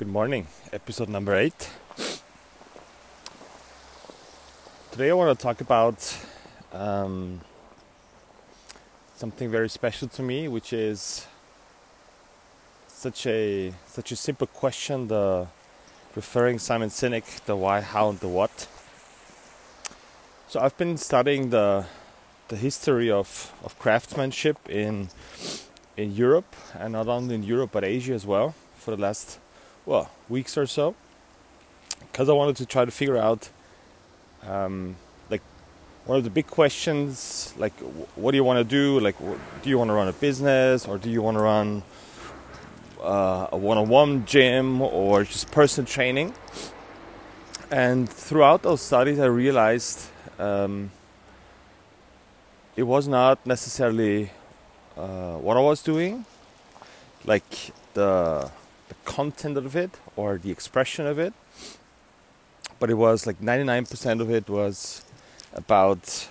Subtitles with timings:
[0.00, 1.68] Good morning, episode number eight.
[4.92, 6.16] Today I want to talk about
[6.72, 7.42] um,
[9.14, 11.26] something very special to me, which is
[12.88, 15.08] such a such a simple question.
[15.08, 15.48] The
[16.16, 18.68] referring Simon Sinek, the why, how, and the what.
[20.48, 21.84] So I've been studying the
[22.48, 25.10] the history of, of craftsmanship in
[25.98, 29.38] in Europe, and not only in Europe but Asia as well, for the last
[29.86, 30.94] well weeks or so,
[32.00, 33.50] because I wanted to try to figure out
[34.46, 34.96] um,
[35.30, 35.42] like
[36.06, 37.74] one of the big questions, like
[38.16, 39.00] what do you want to do?
[39.00, 39.18] Like,
[39.62, 41.82] do you want to run a business or do you want to run
[43.02, 46.34] uh, a one-on-one gym or just personal training?
[47.70, 50.08] And throughout those studies, I realized.
[50.38, 50.90] Um,
[52.76, 54.30] it was not necessarily
[54.96, 56.24] uh, what I was doing,
[57.26, 58.59] like the the
[59.18, 61.34] content of it or the expression of it,
[62.78, 65.02] but it was like 99% of it was
[65.52, 66.28] about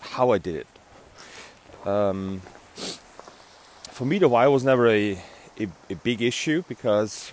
[0.00, 0.70] how I did it.
[1.86, 2.42] Um,
[3.96, 5.18] for me, the why was never a
[5.58, 7.32] a, a big issue because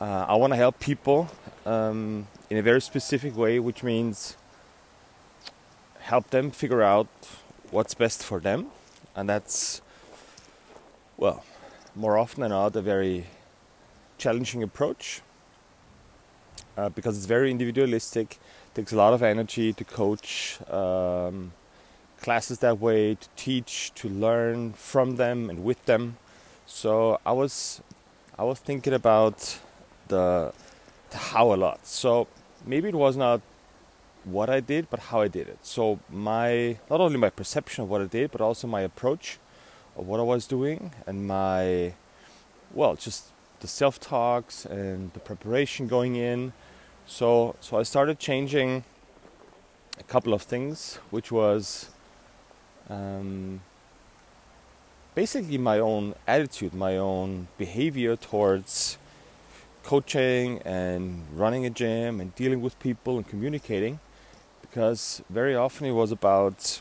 [0.00, 1.30] uh, I want to help people
[1.66, 4.36] um, in a very specific way, which means
[6.00, 7.08] help them figure out
[7.70, 8.68] what's best for them,
[9.14, 9.82] and that's
[11.16, 11.44] well,
[11.94, 13.26] more often than not, a very
[14.22, 15.20] challenging approach
[16.76, 18.38] uh, because it's very individualistic.
[18.74, 21.52] Takes a lot of energy to coach um,
[22.20, 26.16] classes that way, to teach, to learn from them and with them.
[26.66, 27.82] So I was,
[28.38, 29.58] I was thinking about
[30.08, 30.52] the,
[31.10, 31.86] the how a lot.
[31.86, 32.28] So
[32.64, 33.40] maybe it was not
[34.24, 35.58] what I did, but how I did it.
[35.62, 39.38] So my not only my perception of what I did, but also my approach
[39.96, 41.94] of what I was doing and my
[42.72, 43.31] well, just
[43.62, 46.52] the self talks and the preparation going in.
[47.06, 48.84] So so I started changing
[49.98, 51.88] a couple of things, which was
[52.90, 53.60] um,
[55.14, 58.98] basically my own attitude, my own behavior towards
[59.84, 63.98] coaching and running a gym and dealing with people and communicating
[64.60, 66.80] because very often it was about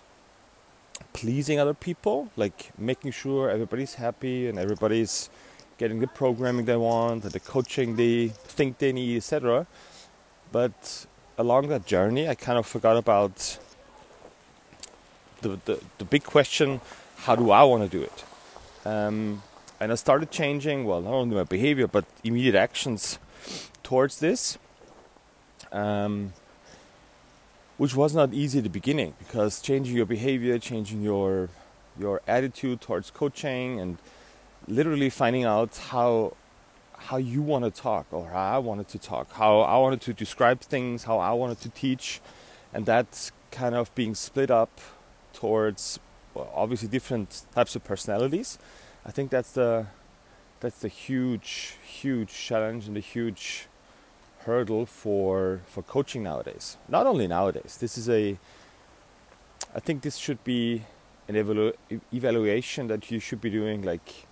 [1.13, 5.29] pleasing other people, like making sure everybody's happy and everybody's
[5.81, 9.66] getting the programming they want the coaching they think they need, etc.
[10.52, 11.08] But
[11.40, 13.58] along that journey, I kind of forgot about
[15.42, 16.81] the, the, the big question
[17.25, 18.24] how do I want to do it?
[18.86, 19.42] Um,
[19.80, 23.18] and I started changing, well, not only my behavior, but immediate actions
[23.81, 24.59] towards this.
[25.72, 26.34] Um,
[27.78, 31.50] which was not easy at the beginning because changing your behavior, changing your
[32.00, 33.98] your attitude towards coaching, and
[34.67, 36.35] literally finding out how
[36.97, 40.13] how you want to talk or how I wanted to talk, how I wanted to
[40.13, 42.22] describe things, how I wanted to teach,
[42.73, 44.79] and that kind of being split up
[45.33, 46.00] towards
[46.33, 48.57] well, obviously different types of personalities.
[49.05, 49.88] I think that's the
[50.59, 53.67] that's the huge huge challenge and the huge
[54.45, 56.77] hurdle for for coaching nowadays.
[56.88, 57.77] Not only nowadays.
[57.79, 58.38] This is a
[59.75, 60.83] I think this should be
[61.27, 61.75] an evalu-
[62.13, 64.27] evaluation that you should be doing like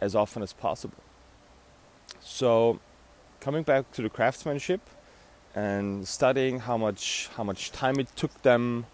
[0.00, 1.02] as often as possible.
[2.20, 2.80] So
[3.40, 4.80] coming back to the craftsmanship
[5.54, 8.86] and studying how much how much time it took them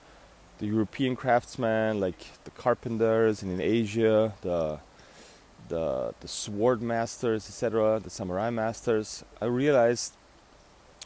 [0.59, 4.79] the European craftsmen like the carpenters and in Asia the
[5.69, 10.15] the the sword masters etc the samurai masters I realized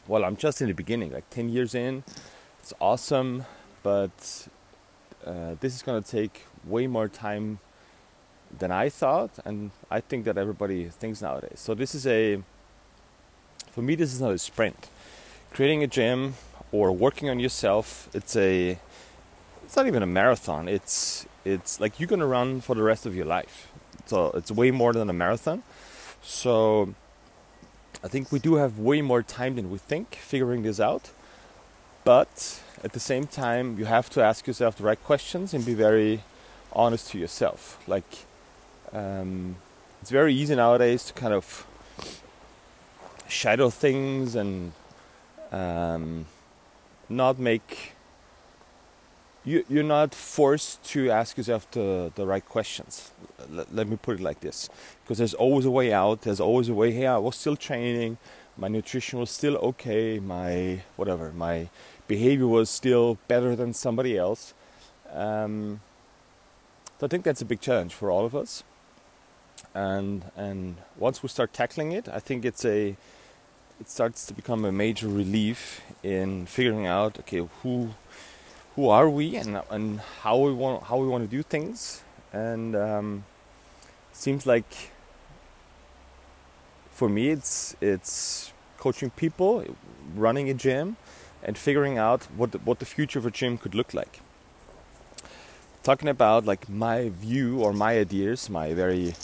[0.09, 2.03] well, I'm just in the beginning, like 10 years in.
[2.61, 3.45] It's awesome,
[3.83, 4.47] but
[5.23, 7.59] uh, this is to take way more time
[8.57, 11.59] than I thought, and I think that everybody thinks nowadays.
[11.59, 12.41] So, this is a,
[13.71, 14.89] for me, this is not a sprint.
[15.51, 16.35] Creating a gym
[16.71, 18.79] or working on yourself, it's a,
[19.63, 20.67] it's not even a marathon.
[20.67, 23.71] It's, it's like you're to run for the rest of your life.
[24.05, 25.63] So, it's way more than a marathon.
[26.21, 26.93] So,
[28.03, 31.11] I think we do have way more time than we think figuring this out.
[32.03, 35.73] But at the same time, you have to ask yourself the right questions and be
[35.73, 36.23] very
[36.71, 37.77] honest to yourself.
[37.87, 38.25] Like,
[38.93, 39.55] um,
[40.01, 41.65] it's very easy nowadays to kind of
[43.27, 44.71] shadow things and
[45.51, 46.25] um,
[47.07, 47.93] not make
[49.45, 53.11] you, you're not forced to ask yourself the, the right questions.
[53.49, 54.69] Let, let me put it like this.
[55.03, 58.17] Because there's always a way out, there's always a way, here I was still training,
[58.57, 61.69] my nutrition was still okay, my whatever, my
[62.07, 64.53] behavior was still better than somebody else.
[65.11, 65.81] Um,
[66.99, 68.63] so I think that's a big challenge for all of us.
[69.73, 72.95] And and once we start tackling it, I think it's a
[73.79, 77.89] it starts to become a major relief in figuring out okay who
[78.75, 82.01] who are we and and how we want how we want to do things.
[82.31, 83.25] And um,
[84.13, 84.91] seems like
[86.91, 89.65] for me it's it's coaching people
[90.15, 90.97] running a gym
[91.43, 94.19] and figuring out what the, what the future of a gym could look like.
[95.83, 99.15] Talking about like my view or my ideas my very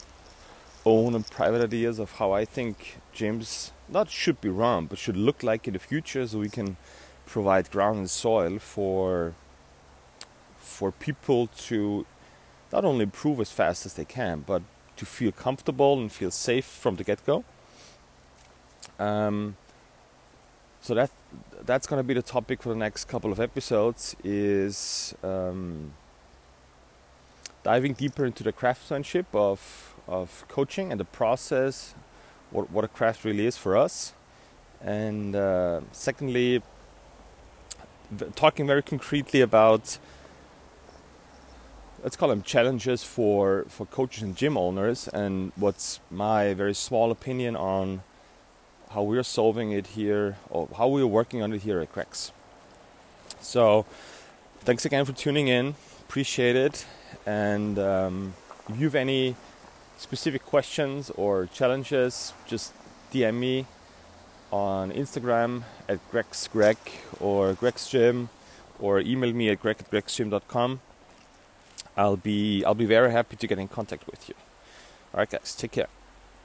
[0.86, 5.18] own and private ideas of how I think gyms not should be run, but should
[5.18, 6.78] look like in the future, so we can
[7.26, 9.34] provide ground and soil for
[10.58, 12.06] for people to
[12.72, 14.62] not only improve as fast as they can, but
[14.98, 17.44] to feel comfortable and feel safe from the get-go.
[19.00, 19.56] Um,
[20.82, 21.12] so that
[21.66, 24.16] that's going to be the topic for the next couple of episodes.
[24.24, 25.94] Is um,
[27.64, 31.96] diving deeper into the craftsmanship of of coaching and the process,
[32.52, 34.14] what what a craft really is for us,
[34.82, 36.62] and uh, secondly,
[38.36, 39.98] talking very concretely about
[42.04, 47.12] let's call them challenges for for coaches and gym owners, and what's my very small
[47.12, 48.02] opinion on
[48.92, 52.32] how we're solving it here, or how we're working on it here at Cracks.
[53.42, 53.86] So,
[54.62, 55.76] thanks again for tuning in.
[56.08, 56.86] Appreciate it
[57.26, 58.34] and um,
[58.70, 59.36] if you have any
[59.98, 62.74] specific questions or challenges, just
[63.12, 63.66] DM me
[64.52, 66.78] on Instagram at Greg's Greg
[67.20, 67.94] or Greg's
[68.80, 70.82] or email me at greg at gregsgym.com.
[71.98, 74.36] I'll be I'll be very happy to get in contact with you.
[75.14, 75.88] Alright guys, take care.